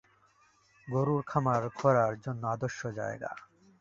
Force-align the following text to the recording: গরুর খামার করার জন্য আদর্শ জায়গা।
গরুর 0.87 1.21
খামার 1.23 1.63
করার 1.79 2.13
জন্য 2.19 2.41
আদর্শ 2.47 2.79
জায়গা। 2.99 3.31